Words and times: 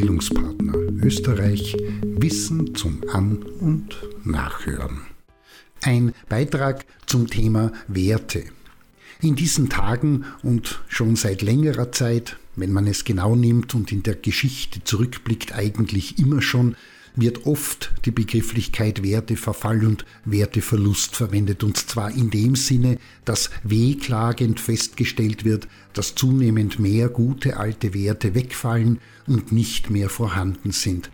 Bildungspartner 0.00 0.72
Österreich 1.02 1.76
Wissen 2.02 2.74
zum 2.74 3.02
An- 3.12 3.42
und 3.60 3.94
Nachhören. 4.24 5.02
Ein 5.82 6.14
Beitrag 6.26 6.86
zum 7.04 7.26
Thema 7.26 7.70
Werte. 7.86 8.44
In 9.20 9.34
diesen 9.36 9.68
Tagen 9.68 10.24
und 10.42 10.80
schon 10.88 11.16
seit 11.16 11.42
längerer 11.42 11.92
Zeit, 11.92 12.38
wenn 12.56 12.72
man 12.72 12.86
es 12.86 13.04
genau 13.04 13.36
nimmt 13.36 13.74
und 13.74 13.92
in 13.92 14.02
der 14.02 14.14
Geschichte 14.14 14.82
zurückblickt, 14.84 15.54
eigentlich 15.54 16.18
immer 16.18 16.40
schon, 16.40 16.76
wird 17.14 17.44
oft 17.44 17.89
die 18.04 18.10
Begrifflichkeit 18.10 19.02
Werteverfall 19.02 19.84
und 19.84 20.04
Werteverlust 20.24 21.16
verwendet, 21.16 21.62
und 21.62 21.76
zwar 21.76 22.10
in 22.10 22.30
dem 22.30 22.56
Sinne, 22.56 22.98
dass 23.24 23.50
wehklagend 23.62 24.60
festgestellt 24.60 25.44
wird, 25.44 25.68
dass 25.92 26.14
zunehmend 26.14 26.78
mehr 26.78 27.08
gute 27.08 27.56
alte 27.56 27.94
Werte 27.94 28.34
wegfallen 28.34 28.98
und 29.26 29.52
nicht 29.52 29.90
mehr 29.90 30.08
vorhanden 30.08 30.72
sind. 30.72 31.10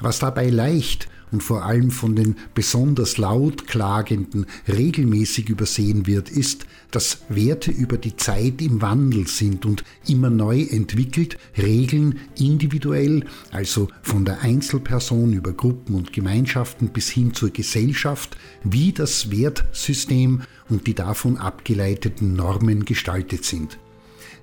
Was 0.00 0.18
dabei 0.18 0.48
leicht 0.48 1.08
und 1.30 1.42
vor 1.42 1.64
allem 1.64 1.90
von 1.90 2.16
den 2.16 2.36
besonders 2.54 3.18
laut 3.18 3.66
Klagenden 3.66 4.46
regelmäßig 4.66 5.48
übersehen 5.48 6.06
wird, 6.06 6.30
ist, 6.30 6.66
dass 6.90 7.22
Werte 7.28 7.70
über 7.70 7.98
die 7.98 8.16
Zeit 8.16 8.60
im 8.62 8.82
Wandel 8.82 9.26
sind 9.26 9.64
und 9.64 9.84
immer 10.08 10.30
neu 10.30 10.62
entwickelt, 10.62 11.38
Regeln 11.56 12.18
individuell, 12.38 13.26
also 13.52 13.88
von 14.02 14.24
der 14.24 14.40
Einzelperson 14.40 15.32
über 15.32 15.52
Gruppen 15.52 15.94
und 15.94 16.12
Gemeinschaften 16.12 16.88
bis 16.88 17.10
hin 17.10 17.34
zur 17.34 17.50
Gesellschaft, 17.50 18.36
wie 18.64 18.92
das 18.92 19.30
Wertsystem 19.30 20.42
und 20.68 20.86
die 20.86 20.94
davon 20.94 21.36
abgeleiteten 21.36 22.34
Normen 22.34 22.84
gestaltet 22.84 23.44
sind. 23.44 23.78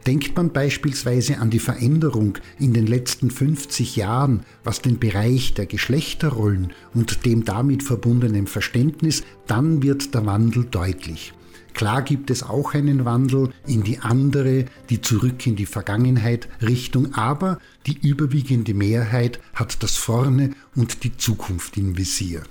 Denkt 0.07 0.37
man 0.37 0.53
beispielsweise 0.53 1.39
an 1.39 1.49
die 1.49 1.59
Veränderung 1.59 2.37
in 2.59 2.71
den 2.71 2.87
letzten 2.87 3.29
50 3.29 3.97
Jahren, 3.97 4.45
was 4.63 4.81
den 4.81 4.99
Bereich 4.99 5.53
der 5.53 5.65
Geschlechterrollen 5.65 6.71
und 6.93 7.25
dem 7.25 7.43
damit 7.43 7.83
verbundenen 7.83 8.47
Verständnis, 8.47 9.23
dann 9.47 9.83
wird 9.83 10.13
der 10.13 10.25
Wandel 10.25 10.63
deutlich. 10.63 11.33
Klar 11.73 12.03
gibt 12.03 12.31
es 12.31 12.41
auch 12.41 12.73
einen 12.73 13.03
Wandel 13.03 13.49
in 13.67 13.83
die 13.83 13.99
andere, 13.99 14.65
die 14.89 15.01
zurück 15.01 15.45
in 15.45 15.57
die 15.57 15.65
Vergangenheit 15.65 16.47
Richtung, 16.61 17.13
aber 17.13 17.59
die 17.85 17.99
überwiegende 17.99 18.73
Mehrheit 18.73 19.41
hat 19.55 19.83
das 19.83 19.97
Vorne 19.97 20.51
und 20.73 21.03
die 21.03 21.17
Zukunft 21.17 21.75
im 21.75 21.97
Visier. 21.97 22.43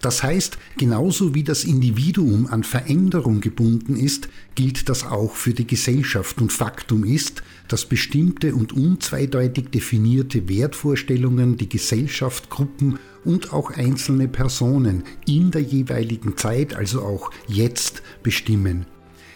Das 0.00 0.22
heißt, 0.22 0.56
genauso 0.78 1.34
wie 1.34 1.44
das 1.44 1.64
Individuum 1.64 2.46
an 2.46 2.64
Veränderung 2.64 3.40
gebunden 3.40 3.96
ist, 3.96 4.28
gilt 4.54 4.88
das 4.88 5.04
auch 5.04 5.34
für 5.34 5.52
die 5.52 5.66
Gesellschaft 5.66 6.40
und 6.40 6.52
Faktum 6.52 7.04
ist, 7.04 7.42
dass 7.68 7.84
bestimmte 7.84 8.54
und 8.54 8.72
unzweideutig 8.72 9.68
definierte 9.68 10.48
Wertvorstellungen 10.48 11.58
die 11.58 11.68
Gesellschaft, 11.68 12.48
Gruppen 12.48 12.98
und 13.26 13.52
auch 13.52 13.72
einzelne 13.72 14.26
Personen 14.26 15.04
in 15.26 15.50
der 15.50 15.62
jeweiligen 15.62 16.36
Zeit, 16.38 16.74
also 16.74 17.02
auch 17.02 17.30
jetzt, 17.46 18.02
bestimmen. 18.22 18.86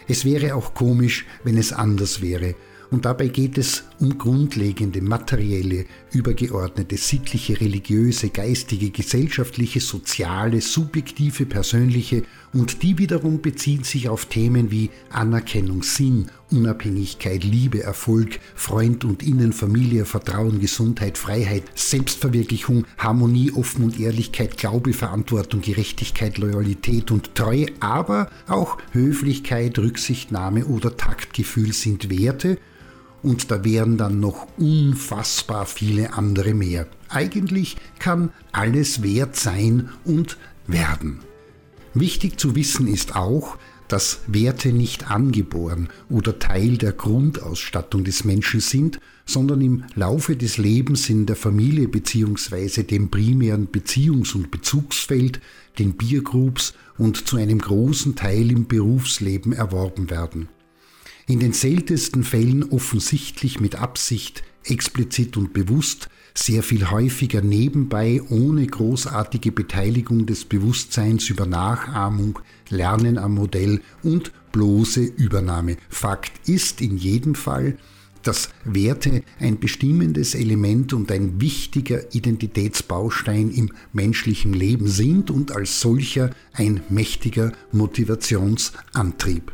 Es 0.07 0.25
wäre 0.25 0.55
auch 0.55 0.73
komisch, 0.73 1.25
wenn 1.43 1.57
es 1.57 1.73
anders 1.73 2.21
wäre, 2.21 2.55
und 2.91 3.05
dabei 3.05 3.27
geht 3.27 3.57
es 3.57 3.83
um 3.99 4.17
grundlegende, 4.17 5.01
materielle, 5.01 5.85
übergeordnete, 6.15 6.97
sittliche, 6.97 7.59
religiöse, 7.59 8.29
geistige, 8.29 8.89
gesellschaftliche, 8.89 9.81
soziale, 9.81 10.61
subjektive, 10.61 11.45
persönliche 11.45 12.23
und 12.53 12.83
die 12.83 12.97
wiederum 12.97 13.41
beziehen 13.41 13.83
sich 13.83 14.07
auf 14.07 14.27
Themen 14.27 14.71
wie 14.71 14.89
Anerkennung, 15.09 15.83
Sinn, 15.83 16.31
Unabhängigkeit, 16.51 17.43
Liebe, 17.43 17.83
Erfolg, 17.83 18.39
Freund 18.55 19.03
und 19.03 19.23
Innen, 19.23 19.51
Familie, 19.51 20.05
Vertrauen, 20.05 20.61
Gesundheit, 20.61 21.17
Freiheit, 21.17 21.63
Selbstverwirklichung, 21.75 22.85
Harmonie, 22.97 23.51
Offen 23.51 23.83
und 23.83 23.99
Ehrlichkeit, 23.99 24.57
Glaube, 24.57 24.93
Verantwortung, 24.93 25.61
Gerechtigkeit, 25.61 26.37
Loyalität 26.37 27.11
und 27.11 27.35
Treue, 27.35 27.67
aber 27.81 28.29
auch 28.47 28.77
Höflichkeit, 28.93 29.77
Rücksichtnahme 29.77 30.65
oder 30.65 30.95
Taktgefühl 30.95 31.73
sind 31.73 32.09
Werte, 32.09 32.57
und 33.25 33.49
da 33.49 33.63
wären 33.63 33.97
dann 33.97 34.19
noch 34.19 34.47
unfassbar 34.57 35.65
viele 35.65 36.13
andere 36.13 36.53
mehr. 36.53 36.85
Eigentlich 37.09 37.75
kann 37.97 38.29
alles 38.51 39.01
wert 39.01 39.35
sein 39.35 39.89
und 40.03 40.37
werden. 40.67 41.21
Wichtig 41.95 42.39
zu 42.39 42.55
wissen 42.55 42.87
ist 42.87 43.15
auch, 43.15 43.57
dass 43.87 44.19
Werte 44.27 44.71
nicht 44.71 45.09
angeboren 45.09 45.89
oder 46.07 46.37
Teil 46.37 46.77
der 46.77 46.91
Grundausstattung 46.91 48.03
des 48.03 48.25
Menschen 48.25 48.59
sind, 48.59 48.99
sondern 49.25 49.61
im 49.61 49.83
Laufe 49.95 50.35
des 50.35 50.57
Lebens 50.57 51.09
in 51.09 51.25
der 51.25 51.35
Familie 51.35 51.87
bzw. 51.87 52.83
dem 52.83 53.09
primären 53.09 53.69
Beziehungs- 53.69 54.35
und 54.35 54.51
Bezugsfeld, 54.51 55.39
den 55.79 55.93
Biergroups 55.93 56.73
und 56.97 57.27
zu 57.27 57.37
einem 57.37 57.59
großen 57.59 58.15
Teil 58.15 58.51
im 58.51 58.67
Berufsleben 58.67 59.51
erworben 59.51 60.11
werden 60.11 60.47
in 61.27 61.39
den 61.39 61.53
seltensten 61.53 62.23
Fällen 62.23 62.63
offensichtlich 62.63 63.59
mit 63.59 63.75
Absicht, 63.75 64.43
explizit 64.63 65.37
und 65.37 65.53
bewusst, 65.53 66.09
sehr 66.37 66.63
viel 66.63 66.91
häufiger 66.91 67.41
nebenbei 67.41 68.21
ohne 68.29 68.67
großartige 68.67 69.51
Beteiligung 69.51 70.25
des 70.25 70.45
Bewusstseins 70.45 71.29
über 71.29 71.45
Nachahmung, 71.45 72.39
Lernen 72.69 73.17
am 73.17 73.35
Modell 73.35 73.81
und 74.03 74.31
bloße 74.51 75.01
Übernahme. 75.01 75.77
Fakt 75.87 76.49
ist 76.49 76.81
in 76.81 76.97
jedem 76.97 77.35
Fall, 77.35 77.77
dass 78.21 78.49
Werte 78.65 79.23
ein 79.39 79.59
bestimmendes 79.59 80.35
Element 80.35 80.93
und 80.93 81.11
ein 81.11 81.39
wichtiger 81.39 82.13
Identitätsbaustein 82.13 83.51
im 83.51 83.71
menschlichen 83.93 84.53
Leben 84.53 84.87
sind 84.87 85.29
und 85.31 85.51
als 85.51 85.79
solcher 85.79 86.31
ein 86.53 86.81
mächtiger 86.89 87.51
Motivationsantrieb. 87.71 89.51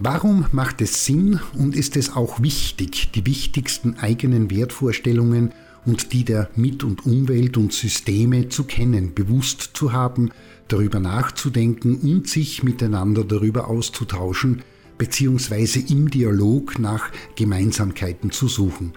Warum 0.00 0.46
macht 0.52 0.80
es 0.80 1.04
Sinn 1.04 1.40
und 1.54 1.74
ist 1.74 1.96
es 1.96 2.14
auch 2.14 2.40
wichtig, 2.40 3.10
die 3.16 3.26
wichtigsten 3.26 3.96
eigenen 3.98 4.48
Wertvorstellungen 4.48 5.50
und 5.86 6.12
die 6.12 6.24
der 6.24 6.50
Mit- 6.54 6.84
und 6.84 7.04
Umwelt 7.04 7.56
und 7.56 7.72
Systeme 7.72 8.48
zu 8.48 8.62
kennen, 8.62 9.12
bewusst 9.12 9.70
zu 9.74 9.92
haben, 9.92 10.30
darüber 10.68 11.00
nachzudenken 11.00 11.96
und 11.96 12.28
sich 12.28 12.62
miteinander 12.62 13.24
darüber 13.24 13.66
auszutauschen, 13.66 14.62
beziehungsweise 14.98 15.80
im 15.80 16.08
Dialog 16.08 16.78
nach 16.78 17.10
Gemeinsamkeiten 17.34 18.30
zu 18.30 18.46
suchen? 18.46 18.92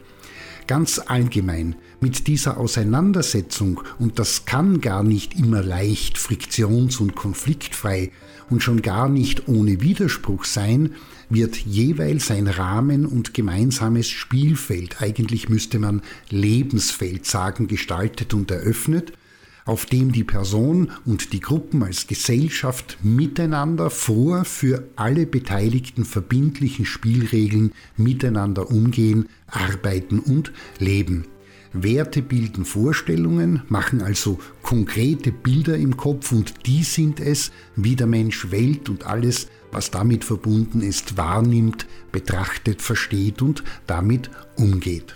Ganz 0.71 1.01
allgemein, 1.05 1.75
mit 1.99 2.27
dieser 2.27 2.57
Auseinandersetzung, 2.57 3.81
und 3.99 4.19
das 4.19 4.45
kann 4.45 4.79
gar 4.79 5.03
nicht 5.03 5.37
immer 5.37 5.61
leicht, 5.61 6.17
friktions- 6.17 7.01
und 7.01 7.13
konfliktfrei 7.13 8.09
und 8.49 8.63
schon 8.63 8.81
gar 8.81 9.09
nicht 9.09 9.49
ohne 9.49 9.81
Widerspruch 9.81 10.45
sein, 10.45 10.93
wird 11.29 11.57
jeweils 11.57 12.31
ein 12.31 12.47
Rahmen 12.47 13.05
und 13.05 13.33
gemeinsames 13.33 14.07
Spielfeld, 14.07 15.01
eigentlich 15.01 15.49
müsste 15.49 15.77
man 15.77 16.03
Lebensfeld 16.29 17.25
sagen, 17.25 17.67
gestaltet 17.67 18.33
und 18.33 18.49
eröffnet, 18.49 19.11
auf 19.65 19.85
dem 19.85 20.11
die 20.11 20.23
Person 20.23 20.91
und 21.05 21.33
die 21.33 21.39
Gruppen 21.39 21.83
als 21.83 22.07
Gesellschaft 22.07 22.97
miteinander 23.03 23.89
vor 23.89 24.45
für 24.45 24.87
alle 24.95 25.25
Beteiligten 25.25 26.05
verbindlichen 26.05 26.85
Spielregeln 26.85 27.71
miteinander 27.97 28.69
umgehen, 28.69 29.29
arbeiten 29.47 30.19
und 30.19 30.51
leben. 30.79 31.25
Werte 31.73 32.21
bilden 32.21 32.65
Vorstellungen, 32.65 33.61
machen 33.69 34.01
also 34.01 34.39
konkrete 34.61 35.31
Bilder 35.31 35.77
im 35.77 35.95
Kopf 35.95 36.31
und 36.33 36.65
die 36.65 36.83
sind 36.83 37.21
es, 37.21 37.51
wie 37.77 37.95
der 37.95 38.07
Mensch 38.07 38.51
Welt 38.51 38.89
und 38.89 39.05
alles, 39.05 39.47
was 39.71 39.89
damit 39.89 40.25
verbunden 40.25 40.81
ist, 40.81 41.15
wahrnimmt, 41.15 41.85
betrachtet, 42.11 42.81
versteht 42.81 43.41
und 43.41 43.63
damit 43.87 44.29
umgeht. 44.57 45.15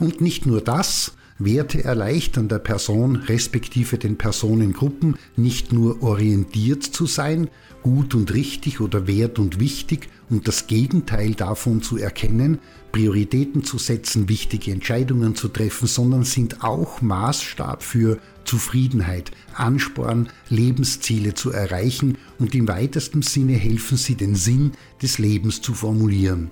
Und 0.00 0.20
nicht 0.20 0.46
nur 0.46 0.60
das, 0.60 1.12
Werte 1.38 1.84
erleichtern 1.84 2.48
der 2.48 2.58
Person 2.58 3.16
respektive 3.16 3.96
den 3.96 4.18
Personengruppen 4.18 5.16
nicht 5.36 5.72
nur 5.72 6.02
orientiert 6.02 6.82
zu 6.82 7.06
sein, 7.06 7.48
gut 7.82 8.14
und 8.14 8.34
richtig 8.34 8.80
oder 8.80 9.06
wert 9.06 9.38
und 9.38 9.60
wichtig 9.60 10.08
und 10.30 10.48
das 10.48 10.66
Gegenteil 10.66 11.34
davon 11.34 11.80
zu 11.80 11.96
erkennen, 11.96 12.58
Prioritäten 12.90 13.62
zu 13.62 13.78
setzen, 13.78 14.28
wichtige 14.28 14.72
Entscheidungen 14.72 15.36
zu 15.36 15.48
treffen, 15.48 15.86
sondern 15.86 16.24
sind 16.24 16.64
auch 16.64 17.02
Maßstab 17.02 17.82
für 17.82 18.18
Zufriedenheit, 18.44 19.30
Ansporn, 19.54 20.30
Lebensziele 20.48 21.34
zu 21.34 21.52
erreichen 21.52 22.18
und 22.38 22.54
im 22.54 22.66
weitesten 22.66 23.22
Sinne 23.22 23.52
helfen 23.52 23.96
sie 23.96 24.16
den 24.16 24.34
Sinn 24.34 24.72
des 25.02 25.18
Lebens 25.18 25.62
zu 25.62 25.74
formulieren. 25.74 26.50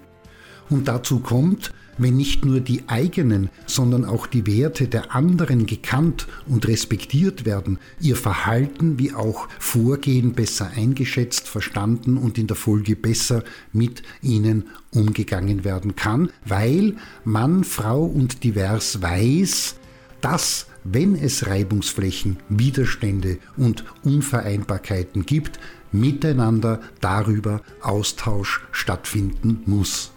Und 0.69 0.89
dazu 0.89 1.21
kommt, 1.21 1.73
wenn 1.99 2.17
nicht 2.17 2.45
nur 2.45 2.61
die 2.61 2.83
eigenen, 2.89 3.51
sondern 3.67 4.05
auch 4.05 4.27
die 4.27 4.47
Werte 4.47 4.89
der 4.89 5.15
anderen 5.15 5.67
gekannt 5.67 6.27
und 6.47 6.67
respektiert 6.69 7.45
werden, 7.45 7.79
ihr 8.01 8.17
Verhalten 8.17 8.99
wie 8.99 9.13
auch 9.13 9.49
Vorgehen 9.59 10.33
besser 10.33 10.71
eingeschätzt, 10.77 11.49
verstanden 11.49 12.17
und 12.17 12.39
in 12.39 12.47
der 12.47 12.57
Folge 12.57 12.97
besser 12.97 13.45
mit 13.73 14.03
ihnen 14.23 14.69
umgegangen 14.93 15.65
werden 15.65 15.97
kann, 15.97 16.31
weil 16.45 16.97
Mann, 17.25 17.65
Frau 17.65 18.05
und 18.05 18.45
divers 18.45 19.03
weiß, 19.03 19.77
dass, 20.21 20.67
wenn 20.85 21.15
es 21.15 21.47
Reibungsflächen, 21.47 22.39
Widerstände 22.49 23.39
und 23.57 23.85
Unvereinbarkeiten 24.03 25.27
gibt, 25.27 25.59
miteinander 25.93 26.81
darüber 27.01 27.63
Austausch 27.81 28.63
stattfinden 28.73 29.63
muss. 29.67 30.13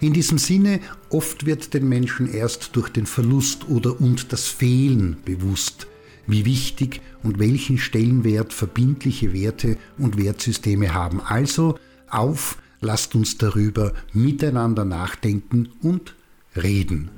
In 0.00 0.14
diesem 0.14 0.38
Sinne, 0.38 0.80
oft 1.10 1.44
wird 1.44 1.74
den 1.74 1.86
Menschen 1.86 2.32
erst 2.32 2.74
durch 2.74 2.88
den 2.88 3.04
Verlust 3.04 3.68
oder 3.68 4.00
und 4.00 4.32
das 4.32 4.46
Fehlen 4.46 5.18
bewusst, 5.26 5.86
wie 6.26 6.46
wichtig 6.46 7.02
und 7.22 7.38
welchen 7.38 7.76
Stellenwert 7.76 8.54
verbindliche 8.54 9.34
Werte 9.34 9.76
und 9.98 10.16
Wertsysteme 10.16 10.94
haben. 10.94 11.20
Also 11.20 11.78
auf, 12.08 12.56
lasst 12.80 13.14
uns 13.14 13.36
darüber 13.36 13.92
miteinander 14.14 14.86
nachdenken 14.86 15.68
und 15.82 16.14
reden. 16.56 17.10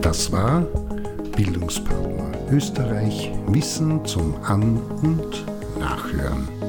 Das 0.00 0.32
war 0.32 0.62
Bildungspartner 1.36 2.02
Österreich 2.50 3.30
Wissen 3.46 4.04
zum 4.04 4.34
An- 4.42 4.78
und 5.00 5.46
Nachhören. 5.78 6.61